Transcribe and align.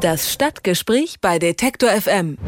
Das 0.00 0.32
Stadtgespräch 0.32 1.16
bei 1.20 1.38
Detektor 1.38 1.90
FM. 1.90 2.38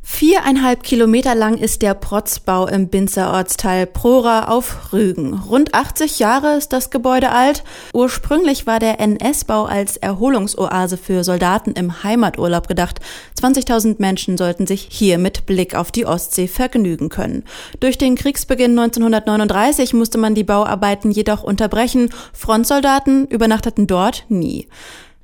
Viereinhalb 0.00 0.82
Kilometer 0.82 1.34
lang 1.34 1.58
ist 1.58 1.82
der 1.82 1.92
Protzbau 1.92 2.68
im 2.68 2.88
Binzer 2.88 3.34
Ortsteil 3.34 3.86
Prora 3.86 4.48
auf 4.48 4.94
Rügen. 4.94 5.34
Rund 5.34 5.74
80 5.74 6.18
Jahre 6.20 6.56
ist 6.56 6.72
das 6.72 6.88
Gebäude 6.88 7.32
alt. 7.32 7.64
Ursprünglich 7.92 8.66
war 8.66 8.78
der 8.78 8.98
NS-Bau 8.98 9.64
als 9.64 9.98
Erholungsoase 9.98 10.96
für 10.96 11.22
Soldaten 11.22 11.72
im 11.72 12.02
Heimaturlaub 12.02 12.66
gedacht. 12.66 13.00
20.000 13.38 13.96
Menschen 13.98 14.38
sollten 14.38 14.66
sich 14.66 14.88
hier 14.90 15.18
mit 15.18 15.44
Blick 15.44 15.74
auf 15.74 15.92
die 15.92 16.06
Ostsee 16.06 16.48
vergnügen 16.48 17.10
können. 17.10 17.44
Durch 17.80 17.98
den 17.98 18.14
Kriegsbeginn 18.14 18.78
1939 18.78 19.92
musste 19.92 20.16
man 20.16 20.34
die 20.34 20.44
Bauarbeiten 20.44 21.10
jedoch 21.10 21.42
unterbrechen. 21.42 22.08
Frontsoldaten 22.32 23.26
übernachteten 23.26 23.86
dort 23.86 24.24
nie. 24.30 24.68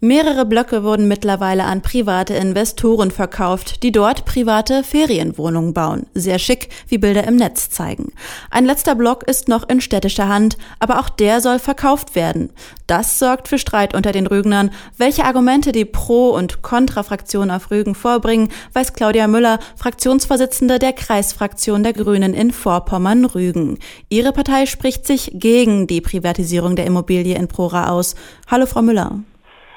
Mehrere 0.04 0.44
Blöcke 0.44 0.82
wurden 0.82 1.06
mittlerweile 1.06 1.62
an 1.62 1.80
private 1.80 2.34
Investoren 2.34 3.12
verkauft, 3.12 3.84
die 3.84 3.92
dort 3.92 4.24
private 4.24 4.82
Ferienwohnungen 4.82 5.74
bauen. 5.74 6.06
Sehr 6.12 6.40
schick, 6.40 6.70
wie 6.88 6.98
Bilder 6.98 7.22
im 7.22 7.36
Netz 7.36 7.70
zeigen. 7.70 8.12
Ein 8.50 8.64
letzter 8.64 8.96
Block 8.96 9.22
ist 9.22 9.46
noch 9.46 9.68
in 9.68 9.80
städtischer 9.80 10.26
Hand, 10.26 10.58
aber 10.80 10.98
auch 10.98 11.08
der 11.08 11.40
soll 11.40 11.60
verkauft 11.60 12.16
werden. 12.16 12.50
Das 12.88 13.20
sorgt 13.20 13.46
für 13.46 13.60
Streit 13.60 13.94
unter 13.94 14.10
den 14.10 14.26
Rügenern. 14.26 14.72
Welche 14.98 15.24
Argumente 15.24 15.70
die 15.70 15.84
Pro- 15.84 16.30
und 16.30 16.62
Kontrafraktion 16.62 17.52
auf 17.52 17.70
Rügen 17.70 17.94
vorbringen, 17.94 18.48
weiß 18.72 18.94
Claudia 18.94 19.28
Müller, 19.28 19.60
Fraktionsvorsitzende 19.76 20.80
der 20.80 20.94
Kreisfraktion 20.94 21.84
der 21.84 21.92
Grünen 21.92 22.34
in 22.34 22.50
Vorpommern-Rügen. 22.50 23.78
Ihre 24.08 24.32
Partei 24.32 24.66
spricht 24.66 25.06
sich 25.06 25.30
gegen 25.32 25.86
die 25.86 26.00
Privatisierung 26.00 26.74
der 26.74 26.86
Immobilie 26.86 27.36
in 27.36 27.46
Prora 27.46 27.90
aus. 27.90 28.16
Hallo, 28.48 28.66
Frau 28.66 28.82
Müller. 28.82 29.20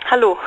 Hallo. 0.10 0.38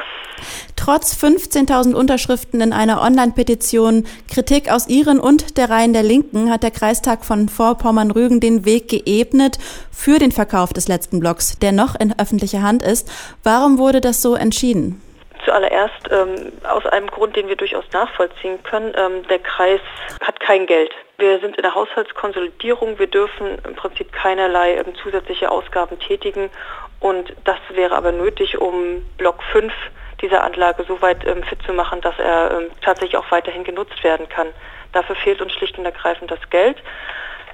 Trotz 0.77 1.15
15.000 1.15 1.95
Unterschriften 1.95 2.61
in 2.61 2.73
einer 2.73 3.03
Online-Petition, 3.03 4.07
Kritik 4.33 4.71
aus 4.71 4.89
Ihren 4.89 5.19
und 5.19 5.59
der 5.59 5.69
Reihen 5.69 5.93
der 5.93 6.05
Linken, 6.05 6.51
hat 6.51 6.63
der 6.63 6.71
Kreistag 6.71 7.25
von 7.25 7.49
Vorpommern-Rügen 7.49 8.39
den 8.41 8.65
Weg 8.65 8.89
geebnet 8.89 9.59
für 9.91 10.21
den 10.21 10.31
Verkauf 10.31 10.73
des 10.73 10.87
letzten 10.87 11.19
Blocks, 11.19 11.59
der 11.59 11.73
noch 11.73 11.99
in 11.99 12.17
öffentlicher 12.19 12.63
Hand 12.63 12.83
ist. 12.83 13.11
Warum 13.43 13.79
wurde 13.79 14.01
das 14.01 14.23
so 14.23 14.37
entschieden? 14.37 15.03
Zuallererst 15.45 16.09
ähm, 16.11 16.53
aus 16.63 16.87
einem 16.87 17.09
Grund, 17.09 17.35
den 17.35 17.49
wir 17.49 17.57
durchaus 17.57 17.85
nachvollziehen 17.93 18.63
können. 18.63 18.93
Ähm, 18.97 19.27
der 19.29 19.41
Kreis 19.41 19.81
hat 20.21 20.39
kein 20.41 20.67
Geld. 20.67 20.93
Wir 21.19 21.41
sind 21.41 21.57
in 21.57 21.63
der 21.63 21.75
Haushaltskonsolidierung. 21.75 22.99
Wir 22.99 23.09
dürfen 23.09 23.59
im 23.67 23.75
Prinzip 23.75 24.13
keinerlei 24.13 24.77
ähm, 24.77 24.95
zusätzliche 25.03 25.51
Ausgaben 25.51 25.99
tätigen. 25.99 26.49
Und 27.01 27.33
das 27.45 27.59
wäre 27.71 27.95
aber 27.95 28.13
nötig, 28.13 28.59
um 28.59 29.05
Block 29.17 29.43
5 29.53 29.73
dieser 30.21 30.43
Anlage 30.43 30.85
so 30.87 31.01
weit 31.01 31.25
ähm, 31.27 31.43
fit 31.45 31.63
zu 31.63 31.73
machen, 31.73 32.01
dass 32.01 32.19
er 32.19 32.51
ähm, 32.51 32.71
tatsächlich 32.83 33.17
auch 33.17 33.31
weiterhin 33.31 33.65
genutzt 33.65 34.03
werden 34.03 34.29
kann. 34.29 34.49
Dafür 34.93 35.15
fehlt 35.17 35.41
uns 35.41 35.53
schlicht 35.53 35.79
und 35.79 35.85
ergreifend 35.85 36.31
das 36.31 36.51
Geld. 36.51 36.77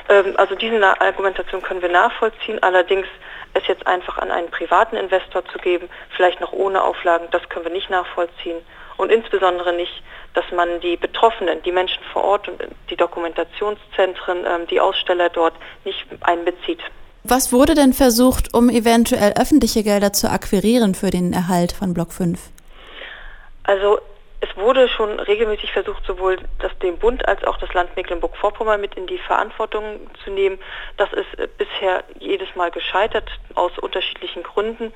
Ähm, 0.09 0.35
also 0.37 0.55
diese 0.55 0.83
Argumentation 1.01 1.63
können 1.63 1.83
wir 1.83 1.91
nachvollziehen. 1.91 2.63
Allerdings 2.63 3.07
es 3.55 3.67
jetzt 3.67 3.87
einfach 3.87 4.19
an 4.19 4.31
einen 4.31 4.51
privaten 4.51 4.97
Investor 4.97 5.45
zu 5.47 5.59
geben, 5.59 5.89
vielleicht 6.17 6.41
noch 6.41 6.53
ohne 6.53 6.83
Auflagen, 6.83 7.29
das 7.31 7.49
können 7.49 7.67
wir 7.67 7.73
nicht 7.73 7.91
nachvollziehen. 7.91 8.57
Und 8.97 9.11
insbesondere 9.11 9.73
nicht, 9.73 10.03
dass 10.35 10.45
man 10.53 10.81
die 10.81 10.97
Betroffenen, 10.97 11.63
die 11.63 11.73
Menschen 11.73 12.03
vor 12.13 12.25
Ort 12.25 12.49
und 12.49 12.63
die 12.91 12.97
Dokumentationszentren, 12.97 14.45
ähm, 14.47 14.67
die 14.69 14.81
Aussteller 14.81 15.29
dort 15.29 15.55
nicht 15.85 16.07
einbezieht. 16.21 16.81
Was 17.27 17.55
wurde 17.55 17.75
denn 17.75 17.95
versucht, 17.95 18.53
um 18.53 18.69
eventuell 18.69 19.33
öffentliche 19.41 19.83
Gelder 19.83 20.13
zu 20.13 20.31
akquirieren 20.31 20.95
für 20.95 21.09
den 21.09 21.33
Erhalt 21.33 21.73
von 21.73 21.95
Block 21.95 22.13
5? 22.13 22.39
Also 23.63 23.99
es 24.43 24.55
wurde 24.59 24.91
schon 24.91 25.19
regelmäßig 25.19 25.73
versucht, 25.73 26.05
sowohl 26.07 26.37
das 26.59 26.79
den 26.81 26.99
Bund 26.99 27.27
als 27.27 27.43
auch 27.45 27.57
das 27.57 27.73
Land 27.73 27.97
Mecklenburg-Vorpommern 27.97 28.79
mit 28.79 28.95
in 28.97 29.07
die 29.07 29.17
Verantwortung 29.17 30.01
zu 30.23 30.33
nehmen. 30.33 30.59
Das 30.99 31.11
ist 31.15 31.39
äh, 31.39 31.49
bisher 31.57 32.05
jedes 32.19 32.55
Mal 32.57 32.71
gescheitert 32.71 33.31
aus 33.55 33.73
unterschiedlichen 33.79 34.43
Gründen. 34.43 34.93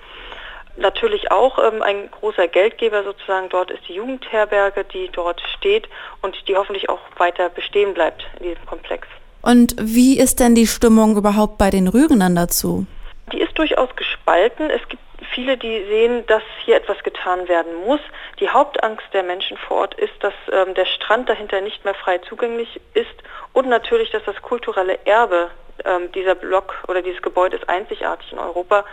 Natürlich 0.77 1.33
auch 1.33 1.59
ähm, 1.59 1.81
ein 1.81 2.10
großer 2.10 2.47
Geldgeber 2.47 3.05
sozusagen 3.05 3.49
dort 3.49 3.71
ist 3.71 3.89
die 3.89 3.95
Jugendherberge, 3.95 4.84
die 4.84 5.09
dort 5.09 5.41
steht 5.56 5.89
und 6.21 6.37
die 6.47 6.56
hoffentlich 6.56 6.91
auch 6.91 7.00
weiter 7.16 7.49
bestehen 7.49 7.95
bleibt 7.95 8.28
in 8.39 8.50
diesem 8.50 8.66
Komplex. 8.66 9.09
Und 9.43 9.75
wie 9.78 10.19
ist 10.19 10.41
denn 10.41 10.54
die 10.54 10.66
Stimmung 10.66 11.16
überhaupt 11.16 11.59
bei 11.59 11.71
den 11.71 11.88
Rügenern 11.88 12.34
dazu? 12.34 12.87
Die 13.32 13.41
ist 13.41 13.56
durchaus 13.56 13.94
gespalten. 13.97 14.71
Es 14.71 14.87
gibt 14.88 15.03
viele, 15.34 15.56
die 15.56 15.84
sehen, 15.88 16.25
dass 16.26 16.43
hier 16.65 16.76
etwas 16.76 17.03
getan 17.03 17.48
werden 17.48 17.75
muss. 17.87 18.00
Die 18.41 18.48
Hauptangst 18.48 19.06
der 19.12 19.22
Menschen 19.22 19.56
vor 19.56 19.78
Ort 19.78 19.94
ist, 19.94 20.12
dass 20.21 20.34
ähm, 20.50 20.75
der 20.75 20.87
Strand 20.87 21.28
dahinter 21.28 21.60
nicht 21.60 21.84
mehr 21.84 21.94
frei 21.94 22.19
zugänglich 22.19 22.81
ist 22.94 23.06
und 23.53 23.69
natürlich, 23.69 24.10
dass 24.10 24.25
das 24.25 24.41
kulturelle 24.43 24.98
Erbe 25.04 25.50
ähm, 25.84 26.10
dieser 26.12 26.34
Block 26.34 26.75
oder 26.88 27.03
dieses 27.03 27.22
Gebäude 27.22 27.56
ist 27.56 27.69
einzigartig 27.69 28.32
in 28.32 28.38
Europa, 28.38 28.84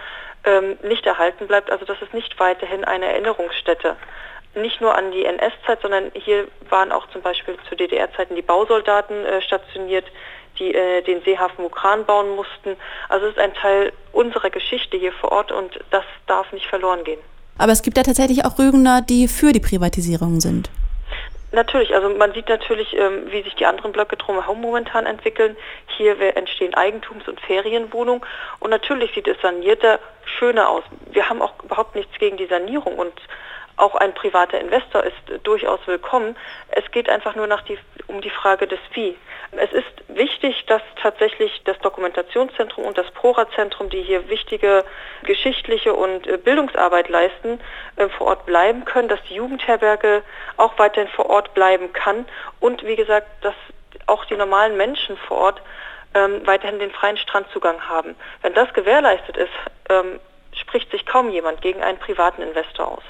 ähm, 0.44 0.78
nicht 0.84 1.06
erhalten 1.06 1.48
bleibt, 1.48 1.72
also 1.72 1.86
dass 1.86 2.02
es 2.02 2.14
nicht 2.14 2.40
weiterhin 2.40 2.84
eine 2.84 3.06
Erinnerungsstätte 3.06 3.96
nicht 4.56 4.82
nur 4.82 4.96
an 4.96 5.12
die 5.12 5.26
NS-Zeit, 5.26 5.82
sondern 5.82 6.12
hier 6.14 6.48
waren 6.70 6.92
auch 6.92 7.08
zum 7.10 7.22
Beispiel 7.22 7.58
zu 7.70 7.76
DDR-Zeiten 7.76 8.36
die 8.36 8.42
Bausoldaten 8.42 9.26
äh, 9.26 9.42
stationiert, 9.42 10.06
die 10.60 10.74
äh, 10.74 11.02
den 11.02 11.22
Seehafen 11.24 11.64
Mukran 11.64 12.06
bauen 12.06 12.36
mussten. 12.36 12.78
Also 13.10 13.28
es 13.28 13.34
ist 13.34 13.40
ein 13.40 13.54
Teil 13.54 13.92
unserer 14.12 14.50
Geschichte 14.50 14.98
hier 14.98 15.14
vor 15.14 15.32
Ort 15.32 15.52
und 15.52 15.80
das 15.92 16.04
darf 16.28 16.52
nicht 16.52 16.68
verloren 16.68 17.04
gehen. 17.04 17.20
Aber 17.58 17.72
es 17.72 17.82
gibt 17.82 17.98
ja 17.98 18.04
tatsächlich 18.04 18.46
auch 18.46 18.60
Rügener, 18.60 19.02
die 19.02 19.28
für 19.28 19.54
die 19.54 19.60
Privatisierung 19.60 20.42
sind. 20.42 20.70
Natürlich, 21.52 21.96
also 21.96 22.10
man 22.10 22.34
sieht 22.34 22.50
natürlich, 22.50 22.94
ähm, 22.98 23.32
wie 23.32 23.42
sich 23.42 23.56
die 23.56 23.66
anderen 23.66 23.94
Blöcke 23.94 24.18
drumherum 24.18 24.60
momentan 24.60 25.06
entwickeln. 25.06 25.56
Hier 25.98 26.20
entstehen 26.36 26.74
Eigentums- 26.74 27.30
und 27.30 27.40
Ferienwohnungen 27.40 28.22
und 28.60 28.72
natürlich 28.72 29.14
sieht 29.14 29.28
es 29.28 29.40
sanierter, 29.42 30.00
schöner 30.38 30.68
aus. 30.68 30.84
Wir 31.12 31.30
haben 31.30 31.42
auch 31.42 31.54
überhaupt 31.64 31.96
nichts 31.96 32.18
gegen 32.20 32.36
die 32.36 32.48
Sanierung 32.48 32.96
und 32.96 33.14
auch 33.78 33.96
ein 33.96 34.14
privater 34.14 34.60
Investor 34.60 35.04
ist 35.04 35.16
durchaus 35.44 35.80
willkommen. 35.86 36.36
Es 36.70 36.90
geht 36.92 37.10
einfach 37.10 37.36
nur 37.36 37.48
die, 37.68 37.78
um 38.08 38.22
die 38.22 38.30
Frage 38.30 38.68
des 38.68 38.80
Wie. 38.94 39.18
Es 39.52 39.72
ist 39.72 39.86
wichtig, 40.08 40.66
dass 40.68 40.82
tatsächlich 41.02 41.62
das 41.66 41.78
Dokumentationszentrum 41.80 42.86
und 42.86 42.98
das 42.98 43.10
Prora-Zentrum, 43.12 43.90
die 43.90 44.02
hier 44.02 44.28
wichtige 44.30 44.84
geschichtliche 45.24 45.94
und 45.94 46.28
äh, 46.28 46.38
Bildungsarbeit 46.38 47.10
leisten, 47.10 47.60
äh, 47.96 48.10
vor 48.10 48.28
Ort 48.28 48.46
bleiben 48.46 48.86
können, 48.86 49.08
dass 49.08 49.22
die 49.30 49.36
Jugendherberge 49.36 50.24
auch 50.58 50.78
weiterhin 50.78 51.10
vor 51.10 51.30
Ort 51.30 51.54
bleiben 51.54 51.94
kann 51.94 52.26
und 52.60 52.86
wie 52.86 52.96
gesagt, 52.96 53.28
dass 53.42 53.56
auch 54.08 54.26
die 54.26 54.36
normalen 54.36 54.78
Menschen 54.78 55.18
vor 55.18 55.38
Ort 55.38 55.62
ähm, 56.14 56.42
weiterhin 56.46 56.80
den 56.80 56.92
freien 56.92 57.18
Strandzugang 57.18 57.88
haben. 57.88 58.16
Wenn 58.42 58.54
das 58.54 58.74
gewährleistet 58.74 59.38
ist, 59.38 59.52
ähm, 59.90 60.20
spricht 60.54 60.92
sich 60.92 61.06
kaum 61.06 61.30
jemand 61.30 61.62
gegen 61.62 61.84
einen 61.84 62.00
privaten 62.00 62.42
Investor 62.42 62.88
aus. 62.88 63.04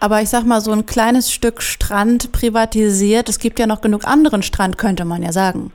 Aber 0.00 0.20
ich 0.20 0.28
sag 0.28 0.44
mal, 0.44 0.60
so 0.60 0.72
ein 0.72 0.86
kleines 0.86 1.32
Stück 1.32 1.62
Strand 1.62 2.32
privatisiert, 2.32 3.28
es 3.28 3.38
gibt 3.38 3.58
ja 3.58 3.66
noch 3.66 3.80
genug 3.80 4.04
anderen 4.04 4.42
Strand, 4.42 4.78
könnte 4.78 5.04
man 5.04 5.22
ja 5.22 5.32
sagen. 5.32 5.72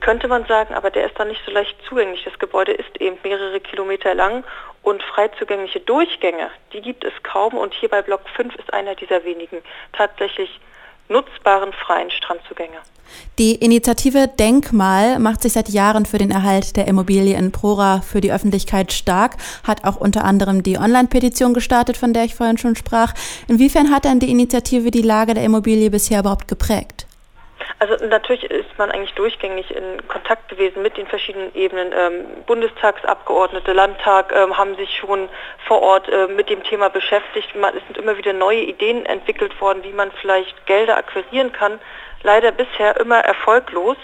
Könnte 0.00 0.28
man 0.28 0.44
sagen, 0.46 0.72
aber 0.74 0.90
der 0.90 1.06
ist 1.06 1.18
dann 1.18 1.28
nicht 1.28 1.40
so 1.44 1.50
leicht 1.50 1.76
zugänglich. 1.88 2.22
Das 2.24 2.38
Gebäude 2.38 2.72
ist 2.72 3.00
eben 3.00 3.16
mehrere 3.24 3.58
Kilometer 3.58 4.14
lang 4.14 4.44
und 4.82 5.02
frei 5.02 5.28
zugängliche 5.38 5.80
Durchgänge, 5.80 6.48
die 6.72 6.80
gibt 6.80 7.04
es 7.04 7.12
kaum. 7.24 7.54
Und 7.54 7.74
hier 7.74 7.88
bei 7.88 8.00
Block 8.00 8.22
5 8.36 8.54
ist 8.54 8.72
einer 8.72 8.94
dieser 8.94 9.24
wenigen 9.24 9.58
tatsächlich 9.92 10.60
nutzbaren 11.10 11.72
freien 11.72 12.10
Strandzugänge. 12.10 12.78
Die 13.38 13.56
Initiative 13.56 14.28
Denkmal 14.28 15.18
macht 15.18 15.42
sich 15.42 15.54
seit 15.54 15.68
Jahren 15.68 16.06
für 16.06 16.18
den 16.18 16.30
Erhalt 16.30 16.76
der 16.76 16.86
Immobilie 16.86 17.36
in 17.36 17.52
Prora 17.52 18.02
für 18.02 18.20
die 18.20 18.32
Öffentlichkeit 18.32 18.92
stark, 18.92 19.36
hat 19.64 19.84
auch 19.84 19.96
unter 19.96 20.24
anderem 20.24 20.62
die 20.62 20.78
Online-Petition 20.78 21.54
gestartet, 21.54 21.96
von 21.96 22.12
der 22.12 22.24
ich 22.24 22.34
vorhin 22.34 22.58
schon 22.58 22.76
sprach. 22.76 23.14
Inwiefern 23.48 23.90
hat 23.90 24.04
denn 24.04 24.20
die 24.20 24.30
Initiative 24.30 24.90
die 24.90 25.02
Lage 25.02 25.34
der 25.34 25.44
Immobilie 25.44 25.90
bisher 25.90 26.20
überhaupt 26.20 26.48
geprägt? 26.48 26.99
Also 27.80 27.96
natürlich 28.04 28.44
ist 28.44 28.76
man 28.76 28.90
eigentlich 28.90 29.14
durchgängig 29.14 29.74
in 29.74 30.06
Kontakt 30.06 30.50
gewesen 30.50 30.82
mit 30.82 30.98
den 30.98 31.06
verschiedenen 31.06 31.54
Ebenen. 31.54 31.94
Ähm, 31.96 32.26
Bundestagsabgeordnete, 32.44 33.72
Landtag 33.72 34.34
ähm, 34.36 34.58
haben 34.58 34.76
sich 34.76 34.94
schon 34.98 35.30
vor 35.66 35.80
Ort 35.80 36.06
äh, 36.10 36.26
mit 36.26 36.50
dem 36.50 36.62
Thema 36.62 36.90
beschäftigt. 36.90 37.56
Man, 37.56 37.74
es 37.74 37.82
sind 37.86 37.96
immer 37.96 38.18
wieder 38.18 38.34
neue 38.34 38.60
Ideen 38.60 39.06
entwickelt 39.06 39.58
worden, 39.62 39.82
wie 39.82 39.94
man 39.94 40.12
vielleicht 40.20 40.66
Gelder 40.66 40.98
akquirieren 40.98 41.52
kann. 41.52 41.80
Leider 42.22 42.52
bisher 42.52 43.00
immer 43.00 43.20
erfolglos. 43.20 43.96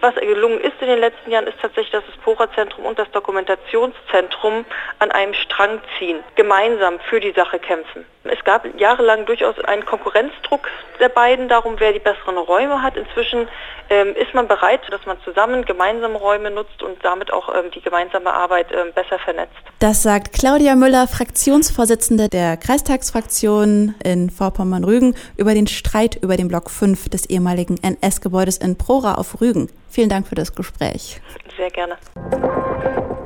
Was 0.00 0.14
gelungen 0.14 0.60
ist 0.60 0.74
in 0.80 0.88
den 0.88 1.00
letzten 1.00 1.30
Jahren, 1.30 1.46
ist 1.46 1.58
tatsächlich, 1.60 1.92
dass 1.92 2.04
das 2.06 2.16
Pora-Zentrum 2.18 2.84
und 2.84 2.98
das 2.98 3.10
Dokumentationszentrum 3.12 4.64
an 4.98 5.10
einem 5.10 5.34
Strang 5.34 5.80
ziehen, 5.98 6.18
gemeinsam 6.34 6.98
für 7.08 7.20
die 7.20 7.32
Sache 7.32 7.58
kämpfen. 7.58 8.04
Es 8.24 8.42
gab 8.44 8.66
jahrelang 8.78 9.26
durchaus 9.26 9.58
einen 9.60 9.84
Konkurrenzdruck 9.84 10.68
der 11.00 11.08
beiden 11.08 11.48
darum, 11.48 11.74
wer 11.78 11.92
die 11.92 11.98
besseren 11.98 12.38
Räume 12.38 12.82
hat. 12.82 12.96
Inzwischen 12.96 13.48
ähm, 13.90 14.14
ist 14.16 14.34
man 14.34 14.48
bereit, 14.48 14.80
dass 14.90 15.04
man 15.06 15.16
zusammen 15.22 15.64
gemeinsame 15.64 16.18
Räume 16.18 16.50
nutzt 16.50 16.82
und 16.82 16.96
damit 17.04 17.32
auch 17.32 17.48
ähm, 17.54 17.70
die 17.74 17.80
gemeinsame 17.80 18.32
Arbeit 18.32 18.68
ähm, 18.72 18.92
besser 18.94 19.18
vernetzt. 19.18 19.54
Das 19.78 20.02
sagt 20.02 20.32
Claudia 20.32 20.74
Müller, 20.74 21.06
Fraktionsvorsitzende 21.06 22.28
der 22.28 22.56
Kreistagsfraktion 22.56 23.94
in 24.02 24.30
Vorpommern-Rügen, 24.30 25.14
über 25.36 25.54
den 25.54 25.66
Streit 25.66 26.16
über 26.16 26.36
den 26.36 26.48
Block 26.48 26.70
5 26.70 27.08
des 27.08 27.26
ehemaligen 27.26 27.76
NS-Gebäudes 27.82 28.58
in 28.58 28.76
Prora 28.76 29.14
auf 29.14 29.40
Rügen. 29.40 29.68
Vielen 29.96 30.10
Dank 30.10 30.28
für 30.28 30.34
das 30.34 30.54
Gespräch. 30.54 31.22
Sehr 31.56 31.70
gerne. 31.70 31.96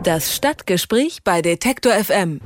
Das 0.05 0.37
Stadtgespräch 0.37 1.25
bei 1.25 1.43
Detektor 1.43 1.93
FM. 1.95 2.41